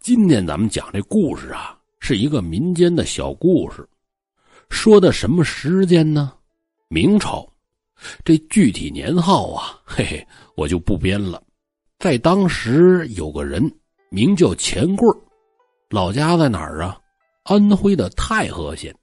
[0.00, 3.86] 今天咱们讲这故事啊，是一个民间的小故事，
[4.70, 6.32] 说的什么时间呢？
[6.88, 7.46] 明朝。
[8.24, 10.26] 这具体年号啊，嘿嘿，
[10.56, 11.42] 我就不编了。
[11.98, 13.62] 在当时有个人
[14.08, 15.06] 名叫钱贵
[15.90, 16.98] 老家在哪儿啊？
[17.42, 18.94] 安徽的太和县。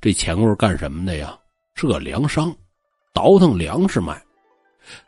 [0.00, 1.38] 这钱贵干什么的呀？
[1.76, 2.52] 是个粮商，
[3.14, 4.20] 倒腾粮食卖。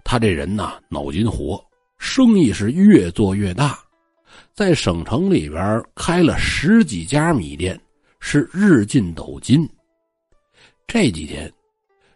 [0.04, 1.60] 他这人呐，脑筋活，
[1.98, 3.76] 生意是越做越大，
[4.54, 7.80] 在省城里边开了十几家米店，
[8.20, 9.68] 是日进斗金。
[10.86, 11.50] 这几天，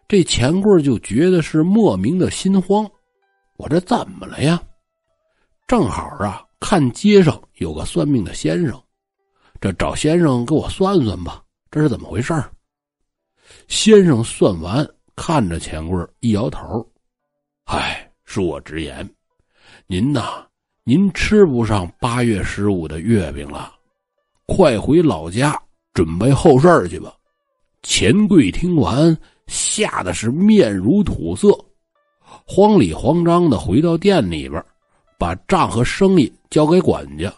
[0.06, 2.88] 这钱贵就觉得是莫名的心慌，
[3.56, 4.62] 我这怎么了呀？
[5.66, 8.80] 正好啊，看街上有个算命的先生，
[9.60, 12.34] 这找先生给我算算吧，这是怎么回事
[13.66, 16.86] 先生算完，看着钱贵一摇头。
[17.64, 19.08] 唉，恕我直言，
[19.86, 20.46] 您呐，
[20.88, 23.72] 您吃不上八月十五的月饼了，
[24.46, 25.60] 快回老家
[25.92, 27.12] 准备后事儿去吧。
[27.82, 31.48] 钱贵听完，吓得是面如土色，
[32.20, 34.64] 慌里慌张的回到店里边，
[35.18, 37.34] 把账和生意交给管家，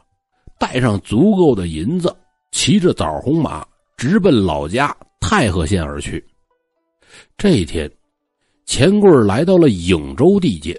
[0.59, 2.15] 带上足够的银子，
[2.53, 6.23] 骑着枣红马直奔老家太和县而去。
[7.39, 7.91] 这一天。
[8.67, 10.79] 钱贵来到了颍州地界，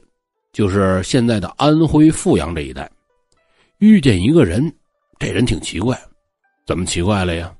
[0.59, 2.91] 就是现在的安徽阜阳这一带，
[3.77, 4.69] 遇见一个人，
[5.17, 5.97] 这人挺奇怪，
[6.67, 7.55] 怎么奇怪了呀？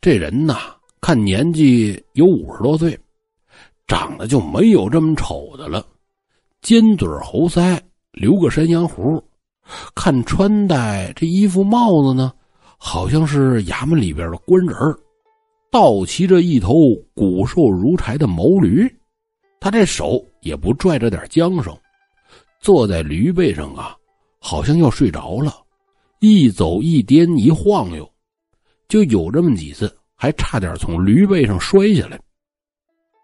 [0.00, 0.56] 这人呐，
[1.02, 2.98] 看年纪有五十多岁，
[3.86, 5.84] 长得就没有这么丑的了，
[6.62, 7.78] 尖嘴猴腮，
[8.12, 9.22] 留个山羊胡，
[9.94, 12.32] 看穿戴这衣服帽子呢，
[12.78, 14.74] 好像是衙门里边的官人
[15.70, 16.72] 倒骑着一头
[17.12, 18.90] 骨瘦如柴的毛驴。
[19.60, 21.76] 他这手也不拽着点缰绳，
[22.60, 23.96] 坐在驴背上啊，
[24.38, 25.52] 好像要睡着了，
[26.20, 28.08] 一走一颠一晃悠，
[28.86, 32.20] 就有这么几次，还差点从驴背上摔下来。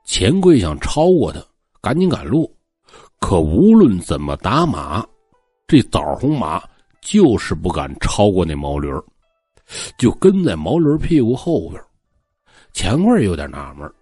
[0.05, 1.45] 钱贵想超过他，
[1.81, 2.51] 赶紧赶路，
[3.21, 5.07] 可无论怎么打马，
[5.67, 6.63] 这枣红马
[7.03, 8.89] 就是不敢超过那毛驴
[9.99, 11.83] 就跟在毛驴屁股后边。
[12.73, 13.93] 钱贵有点纳闷，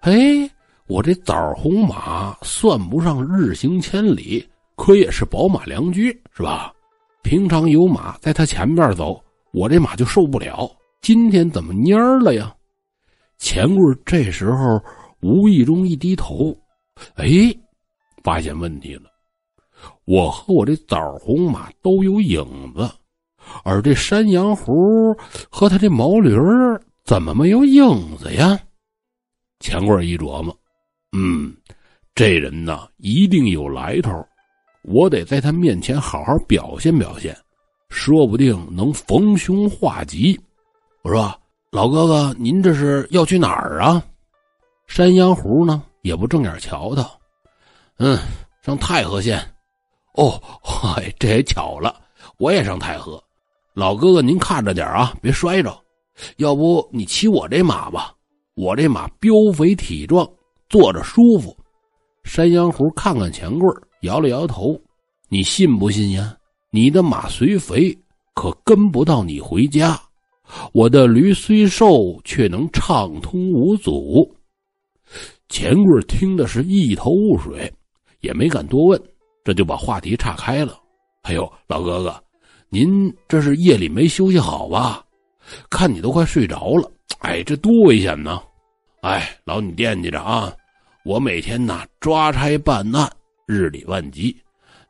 [0.00, 0.48] 哎。
[0.88, 6.72] 我这枣红马算不上日行千里，可也是宝马良驹，是吧？
[7.22, 9.20] 平常有马在他前边走，
[9.52, 10.70] 我这马就受不了。
[11.00, 12.54] 今天怎么蔫了呀？
[13.38, 14.80] 钱贵这时候
[15.20, 16.56] 无意中一低头，
[17.16, 17.26] 哎，
[18.22, 19.10] 发现问题了。
[20.04, 22.44] 我和我这枣红马都有影
[22.74, 22.88] 子，
[23.64, 24.72] 而这山羊胡
[25.50, 26.30] 和他这毛驴
[27.04, 28.58] 怎么没有影子呀？
[29.60, 30.56] 钱贵一琢磨。
[31.16, 31.54] 嗯，
[32.14, 34.12] 这人呢一定有来头，
[34.86, 37.36] 我得在他面前好好表现表现，
[37.88, 40.40] 说不定能逢凶化吉。
[41.02, 41.32] 我说
[41.72, 44.00] ：“老哥哥，您这是要去哪儿啊？”
[44.86, 47.04] 山羊胡呢也不正眼瞧他，
[47.98, 48.16] 嗯，
[48.62, 49.44] 上太和县。
[50.14, 51.94] 哦，嗨，这也巧了，
[52.38, 53.20] 我也上太和。
[53.74, 55.76] 老哥哥，您看着点啊，别摔着。
[56.36, 58.14] 要不你骑我这马吧，
[58.54, 60.26] 我这马膘肥体壮。
[60.68, 61.56] 坐着舒服，
[62.24, 63.68] 山羊胡看看钱柜
[64.00, 64.80] 摇了摇头
[65.28, 66.36] ：“你信不信呀？
[66.70, 67.96] 你的马虽肥，
[68.34, 69.96] 可跟不到你回家；
[70.72, 74.30] 我的驴虽瘦，却能畅通无阻。”
[75.48, 77.72] 钱贵听的是一头雾水，
[78.20, 79.02] 也没敢多问，
[79.44, 80.78] 这就把话题岔开了。
[81.22, 82.22] “哎呦，老哥哥，
[82.68, 85.04] 您这是夜里没休息好吧？
[85.70, 86.90] 看你都快睡着了。
[87.20, 88.42] 哎，这多危险呢！”
[89.02, 90.52] 哎，老你惦记着啊！
[91.04, 93.08] 我每天呐抓差办案，
[93.46, 94.36] 日理万机，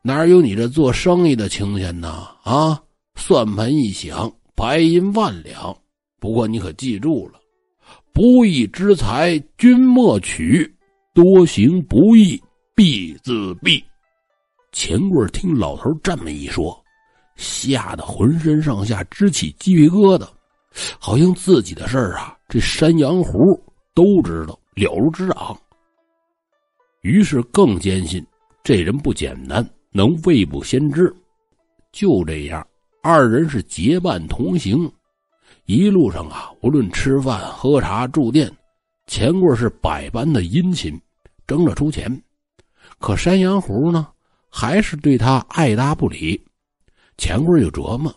[0.03, 2.27] 哪有你这做生意的清闲呢？
[2.43, 2.83] 啊，
[3.15, 5.77] 算盘一响，白银万两。
[6.19, 7.39] 不过你可记住了，
[8.13, 10.75] 不义之财君莫取，
[11.15, 12.43] 多行不义
[12.75, 13.83] 必自毙。
[14.73, 16.83] 钱贵听老头这么一说，
[17.37, 20.27] 吓得浑身上下支起鸡皮疙瘩，
[20.99, 23.63] 好像自己的事儿啊，这山羊胡。
[23.95, 25.59] 都知道了如指掌，
[27.01, 28.23] 于是更坚信
[28.67, 31.15] 这人不简单，能未卜先知。
[31.93, 32.67] 就这样，
[33.01, 34.93] 二人是结伴同行，
[35.67, 38.53] 一路上啊，无论吃饭、喝茶、住店，
[39.07, 41.01] 钱贵是百般的殷勤，
[41.47, 42.21] 争着出钱。
[42.99, 44.09] 可山羊胡呢，
[44.51, 46.45] 还是对他爱答不理。
[47.19, 48.13] 钱贵就琢磨：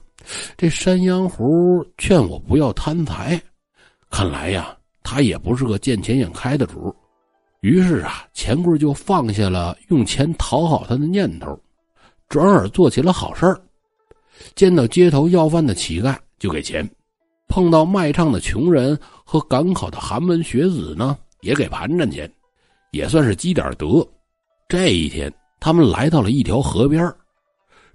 [0.57, 3.39] 这山羊胡劝我不要贪财，
[4.09, 4.75] 看来呀。
[5.03, 6.95] 他也不是个见钱眼开的主，
[7.61, 11.59] 于是啊，钱贵就放下了用钱讨好他的念头，
[12.29, 13.61] 转而做起了好事儿。
[14.55, 16.89] 见到街头要饭的乞丐就给钱，
[17.49, 22.31] 碰到卖唱的穷人和赶考的寒门学子呢，也给盘缠钱，
[22.91, 24.07] 也算是积点德。
[24.69, 27.13] 这一天，他们来到了一条河边，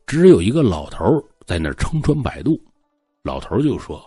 [0.07, 1.03] 只有一个老头
[1.47, 2.61] 在那儿撑船摆渡。
[3.23, 4.05] 老头就说：“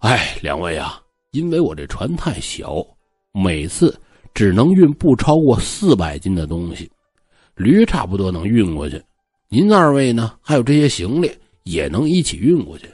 [0.00, 1.00] 哎，两位啊，
[1.30, 2.84] 因为我这船太小，
[3.32, 3.98] 每次
[4.36, 6.90] 只能运不超过四百斤的东西，
[7.54, 9.02] 驴差不多能运过去。
[9.48, 12.86] 您二位呢，还有这些行李也能一起运过去。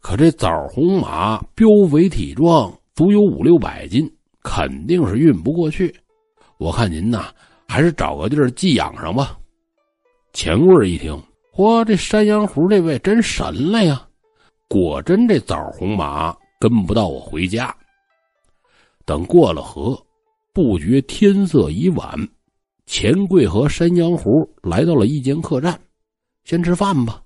[0.00, 5.94] 可这枣红马膘肥体壮，足有五六百斤，肯定是运不过去。
[6.58, 7.32] 我看您呐，
[7.68, 9.38] 还是找个地儿寄养上吧。”
[10.34, 11.16] 钱贵一听，
[11.54, 14.04] 嚯，这山羊胡这位真神了呀！
[14.68, 17.72] 果真，这枣红马跟不到我回家。
[19.04, 19.96] 等过了河，
[20.56, 22.16] 不觉天色已晚，
[22.86, 24.30] 钱贵和山羊胡
[24.62, 25.78] 来到了一间客栈，
[26.44, 27.22] 先吃饭吧。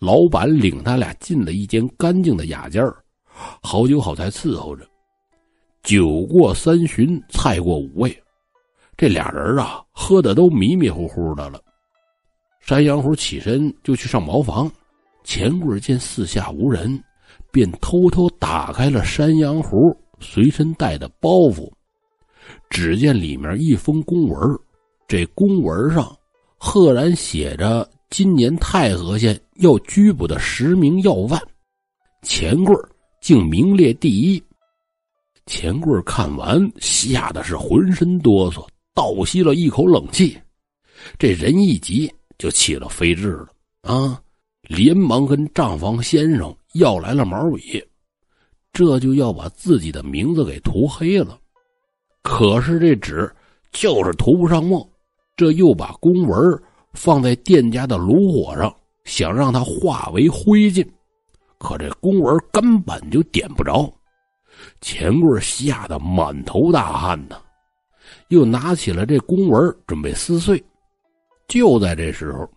[0.00, 2.82] 老板领他俩进了一间干净的雅间
[3.62, 4.84] 好酒好菜伺候着。
[5.84, 8.22] 酒过三巡，菜过五味，
[8.96, 11.62] 这俩人啊，喝的都迷迷糊糊的了。
[12.58, 14.68] 山羊胡起身就去上茅房。
[15.22, 17.00] 钱贵见四下无人，
[17.52, 21.72] 便偷偷打开了山羊胡随身带的包袱，
[22.70, 24.58] 只见里面一封公文，
[25.06, 26.16] 这公文上
[26.56, 31.40] 赫然写着今年太和县要拘捕的十名要犯，
[32.22, 32.74] 钱贵
[33.20, 34.42] 竟名列第一。
[35.46, 40.36] 钱贵看完，吓得是浑身哆嗦，倒吸了一口冷气。
[41.18, 43.48] 这人一急就起了飞智了
[43.82, 44.20] 啊！
[44.62, 47.84] 连忙跟账房先生要来了毛笔，
[48.72, 51.38] 这就要把自己的名字给涂黑了。
[52.24, 53.30] 可是这纸
[53.70, 54.84] 就是涂不上墨，
[55.36, 56.62] 这又把公文
[56.94, 58.74] 放在店家的炉火上，
[59.04, 60.84] 想让它化为灰烬，
[61.58, 63.92] 可这公文根本就点不着。
[64.80, 67.36] 钱贵吓得满头大汗呢，
[68.28, 70.62] 又拿起了这公文准备撕碎。
[71.46, 72.48] 就在这时候，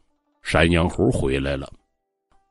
[0.44, 1.70] 山羊胡回来了。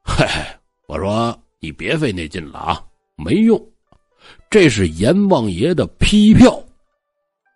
[0.04, 0.42] 嘿嘿，
[0.86, 2.84] 我说你别费那劲了啊，
[3.16, 3.58] 没用，
[4.50, 6.62] 这是阎王爷的批票。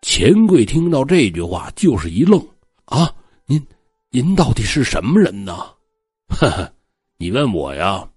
[0.03, 2.41] 钱贵听到这句话就是一愣
[2.87, 3.13] 啊，
[3.47, 3.65] 您
[4.11, 5.55] 您到底是什么人呢？
[6.29, 6.73] 呵呵，
[7.19, 8.09] 你问我呀，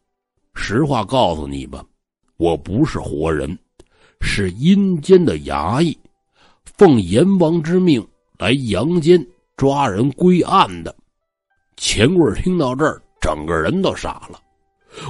[0.54, 1.84] 实话告诉你吧，
[2.38, 3.58] 我不是活人，
[4.22, 5.98] 是阴间的衙役，
[6.64, 8.06] 奉阎王之命
[8.38, 9.26] 来阳间
[9.58, 10.96] 抓人归案的。
[11.76, 13.02] 钱贵听到这儿。
[13.22, 14.38] 整个人都傻了，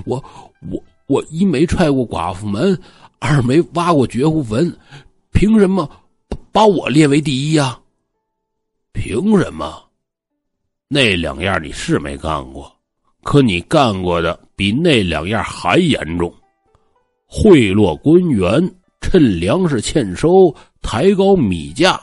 [0.05, 0.23] 我
[0.69, 2.79] 我我一没踹过寡妇门，
[3.17, 4.71] 二没挖过绝户坟，
[5.31, 5.89] 凭什么
[6.53, 7.79] 把我列为第一呀？
[8.93, 9.83] 凭什么？
[10.87, 12.71] 那两样你是没干过，
[13.23, 16.31] 可你干过的比那两样还严重：
[17.25, 20.29] 贿赂官员，趁粮食欠收，
[20.79, 21.99] 抬高米价，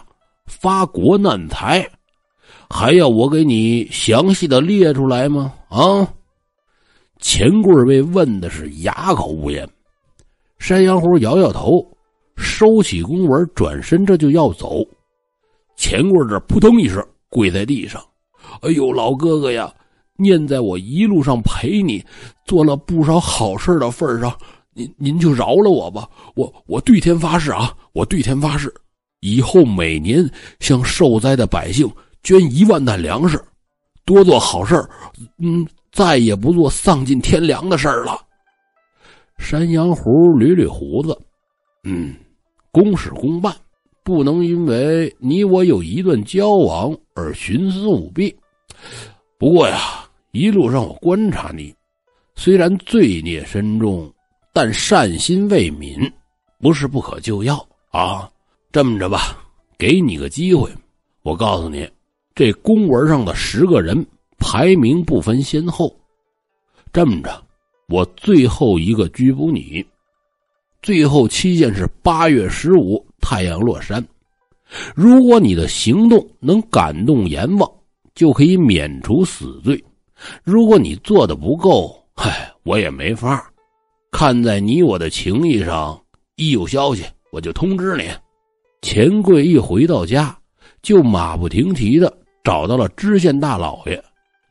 [0.46, 1.88] 发国难财。
[2.68, 5.54] 还要我给你详细的列出来吗？
[5.68, 6.12] 啊！
[7.20, 9.68] 钱贵被问的是哑口无言。
[10.58, 11.86] 山羊胡摇摇头，
[12.40, 14.82] 收起公文，转身这就要走。
[15.76, 18.02] 钱贵这扑通一声跪在地上
[18.62, 19.72] ：“哎呦，老哥哥呀！
[20.16, 22.04] 念在我一路上陪你
[22.44, 24.36] 做了不少好事的份上，
[24.74, 26.08] 您您就饶了我吧！
[26.34, 27.74] 我我对天发誓啊！
[27.92, 28.72] 我对天发誓，
[29.20, 31.90] 以后每年向受灾的百姓。”
[32.22, 33.42] 捐一万担粮食，
[34.04, 34.74] 多做好事
[35.38, 38.20] 嗯，再也不做丧尽天良的事儿了。
[39.38, 41.18] 山羊胡捋捋胡子，
[41.84, 42.14] 嗯，
[42.72, 43.54] 公事公办，
[44.02, 48.34] 不能因为你我有一段交往而徇私舞弊。
[49.38, 51.74] 不过呀，一路上我观察你，
[52.34, 54.12] 虽然罪孽深重，
[54.52, 56.10] 但善心未泯，
[56.58, 58.30] 不是不可救药啊。
[58.72, 59.36] 这么着吧，
[59.76, 60.70] 给你个机会，
[61.22, 61.88] 我告诉你。
[62.34, 64.06] 这公文上的十个人
[64.38, 65.94] 排名不分先后，
[66.92, 67.42] 这么着，
[67.88, 69.84] 我最后一个拘捕你，
[70.82, 74.04] 最后期限是八月十五，太阳落山。
[74.94, 77.70] 如果你的行动能感动阎王，
[78.14, 79.76] 就可以免除死罪；
[80.42, 83.50] 如果你做的不够，嗨，我也没法。
[84.10, 86.00] 看在你我的情谊上，
[86.36, 88.04] 一有消息我就通知你。
[88.80, 90.36] 钱贵一回到家，
[90.82, 92.16] 就马不停蹄的。
[92.42, 94.02] 找到了知县大老爷，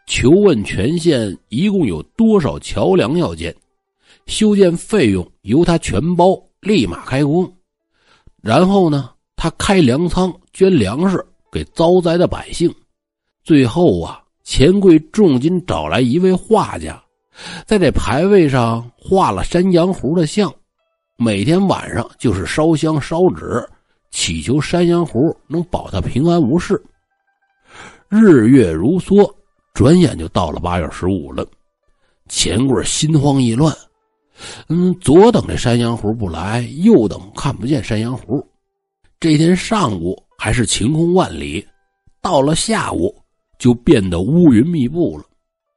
[0.06, 3.54] 求问全县一共有多少桥梁要建，
[4.30, 7.52] 修建费用由他全包，立马开工。
[8.42, 12.74] 然后呢，他开粮仓捐粮食给遭灾的百姓。
[13.44, 17.02] 最后啊，钱贵重金找来一位画家，
[17.66, 20.54] 在这牌位上画了山羊胡的像，
[21.18, 23.68] 每天晚上就是烧香烧纸，
[24.12, 26.82] 祈求山羊胡能保他平安无事。
[28.08, 29.30] 日月如梭，
[29.74, 31.46] 转眼就到了八月十五了。
[32.28, 33.76] 钱贵心慌意乱，
[34.68, 38.46] 嗯，左等这山羊胡不来，右等看不见山羊胡。
[39.20, 41.66] 这天上午还是晴空万里，
[42.22, 43.14] 到了下午
[43.58, 45.24] 就变得乌云密布了。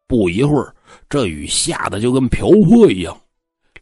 [0.06, 0.74] 不一会儿，
[1.08, 3.18] 这雨下的就跟瓢泼一样，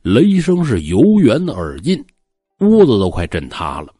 [0.03, 2.03] 雷声是由远而近，
[2.61, 3.93] 屋子都快震塌了。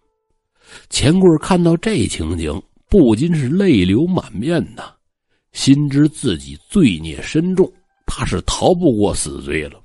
[0.89, 4.85] 钱贵看到这情景，不禁是泪流满面呐，
[5.53, 7.71] 心知自己罪孽深重，
[8.07, 9.81] 怕是逃不过死罪了。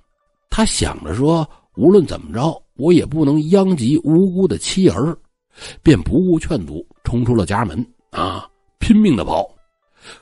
[0.58, 1.46] 他想着说，
[1.76, 5.14] 无论怎么着，我也不能殃及无辜的妻儿。
[5.84, 8.50] 便不顾劝阻，冲出了家门啊！
[8.80, 9.46] 拼命的跑，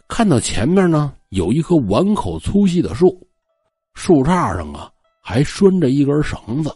[0.08, 3.16] 看到前面呢有一棵碗口粗细的树，
[3.94, 4.90] 树杈上啊
[5.22, 6.76] 还拴着一根绳子，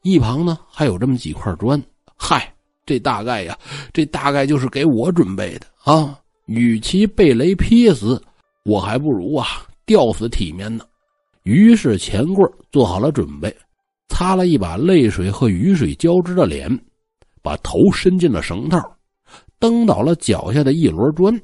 [0.00, 1.78] 一旁呢还有这么几块砖。
[2.16, 2.50] 嗨，
[2.86, 3.58] 这大概呀，
[3.92, 6.18] 这大概就是给我准备的啊！
[6.46, 8.18] 与其被雷劈死，
[8.64, 10.82] 我还不如啊吊死体面呢。
[11.46, 13.56] 于是钱贵做好了准备，
[14.08, 16.68] 擦了一把泪水和雨水交织的脸。
[17.40, 18.82] 把头伸进了绳套，
[19.60, 21.40] 蹬倒了脚下的一摞砖。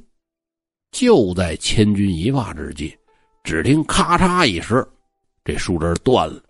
[0.90, 2.92] 就在千钧一发之际，
[3.44, 4.85] 只听咔嚓一声，
[5.44, 6.42] 这树枝断了。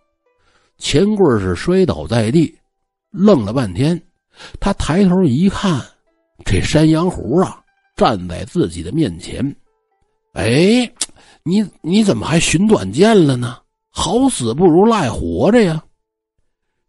[0.79, 2.59] 钱贵是摔倒在地，
[3.11, 4.03] 愣了半天。
[4.59, 5.79] 他抬头一看，
[6.47, 7.63] 这山羊胡啊
[7.95, 9.45] 站在自己的面前。
[10.33, 10.91] 哎，
[11.45, 13.59] 你你怎么还寻短见了呢？
[13.91, 15.83] 好死不如赖活着呀！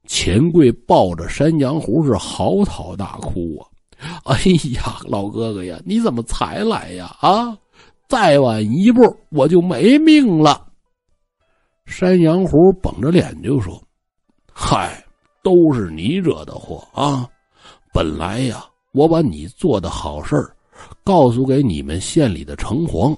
[0.08, 3.68] 钱贵抱着山羊胡是嚎啕大哭啊！
[4.26, 4.40] 哎
[4.74, 7.14] 呀，老哥哥呀，你怎么才来呀？
[7.20, 7.58] 啊，
[8.08, 10.68] 再晚一步我就没命了。
[11.86, 13.82] 山羊胡绷着脸就说
[14.54, 15.04] ：“嗨，
[15.42, 17.30] 都是你惹的祸啊！
[17.94, 20.36] 本来呀，我把你做的好事
[21.04, 23.16] 告诉给你们县里的城隍，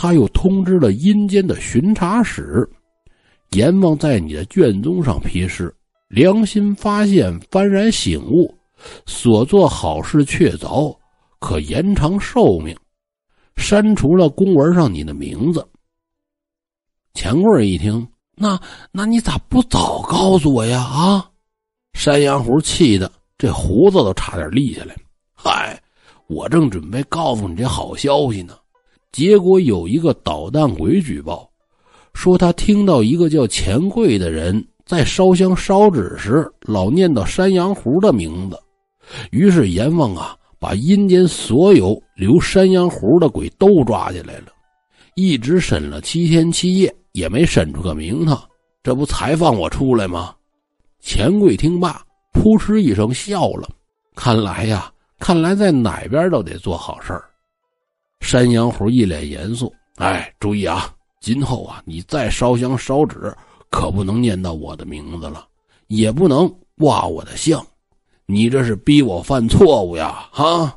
[0.00, 2.64] 他又通知了阴间的巡查使，
[3.50, 5.74] 阎王在你的卷宗上批示。”
[6.06, 8.54] 良心发现，幡然醒悟，
[9.06, 10.96] 所做好事确凿，
[11.40, 12.74] 可延长寿命。
[13.56, 15.66] 删除了公文上你的名字。
[17.12, 18.58] 钱贵一听，那
[18.92, 20.80] 那你咋不早告诉我呀？
[20.80, 21.28] 啊！
[21.92, 24.96] 山羊胡气的这胡子都差点立起来。
[25.34, 25.78] 嗨，
[26.28, 28.56] 我正准备告诉你这好消息呢，
[29.12, 31.50] 结果有一个捣蛋鬼举报，
[32.14, 34.66] 说他听到一个叫钱贵的人。
[34.84, 38.58] 在烧香烧纸时，老念叨山羊胡的名字，
[39.30, 44.46] 于是阎王啊，把阴间所有留山羊胡的鬼都抓起来了，
[45.14, 48.42] 一直审了七天七夜，也没审出个名堂，
[48.82, 50.34] 这不才放我出来吗？
[51.00, 52.00] 钱贵听罢，
[52.32, 53.68] 扑哧一声笑了，
[54.14, 57.27] 看来呀，看来在哪边都得做好事儿。
[58.20, 63.34] 山羊胡一脸严肃，哎，注意啊，今后啊，你再烧香烧纸。
[63.70, 65.46] 可不能念到我的名字了，
[65.88, 67.62] 也不能挂我的像，
[68.24, 70.26] 你这是逼我犯错误呀！
[70.32, 70.74] 哈，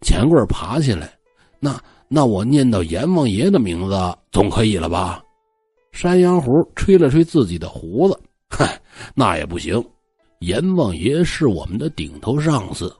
[0.00, 1.12] 钱贵爬起来，
[1.60, 3.94] 那那我念到阎王爷的名字
[4.32, 5.22] 总可以了吧？
[5.92, 8.18] 山羊胡吹了吹自己的胡子，
[8.48, 8.80] 嗨，
[9.14, 9.84] 那也不行，
[10.40, 12.90] 阎王爷是我们的顶头上司，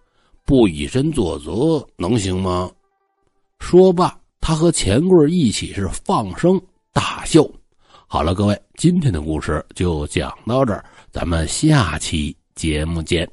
[0.44, 2.70] 不以身作则能行吗？
[3.58, 6.60] 说罢，他和钱贵一起是放声
[6.92, 7.44] 大笑。
[8.06, 13.28] 好了，各位，今天的故事就讲到这儿，咱们下期节目见。